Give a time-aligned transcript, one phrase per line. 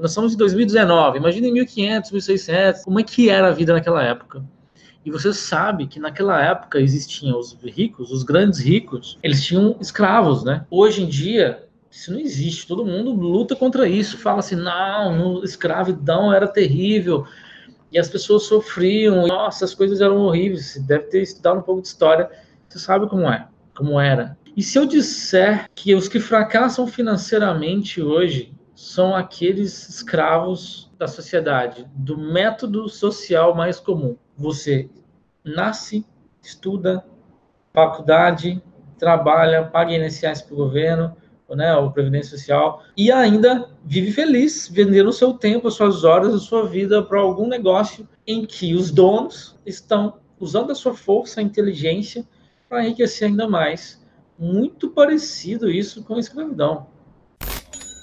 [0.00, 4.02] nós estamos em 2019, imagina em 1500, 1600, como é que era a vida naquela
[4.02, 4.42] época.
[5.04, 10.42] E você sabe que naquela época existiam os ricos, os grandes ricos, eles tinham escravos,
[10.42, 10.64] né?
[10.70, 12.66] Hoje em dia, isso não existe.
[12.66, 14.16] Todo mundo luta contra isso.
[14.16, 17.26] Fala assim, não, no, escravidão era terrível.
[17.92, 19.26] E as pessoas sofriam.
[19.26, 20.66] Nossa, as coisas eram horríveis.
[20.66, 22.30] Você deve ter estudado um pouco de história.
[22.66, 23.46] Você sabe como é,
[23.76, 24.38] como era.
[24.56, 31.86] E se eu disser que os que fracassam financeiramente hoje são aqueles escravos da sociedade,
[31.94, 34.16] do método social mais comum.
[34.36, 34.90] Você
[35.44, 36.04] nasce,
[36.42, 37.04] estuda,
[37.72, 38.62] faculdade,
[38.98, 41.16] trabalha, paga INSS para o governo,
[41.50, 46.34] né, ou Previdência Social, e ainda vive feliz, vendendo o seu tempo, as suas horas,
[46.34, 51.40] a sua vida para algum negócio em que os donos estão usando a sua força,
[51.40, 52.26] a inteligência,
[52.68, 54.02] para enriquecer ainda mais.
[54.38, 56.88] Muito parecido isso com a escravidão.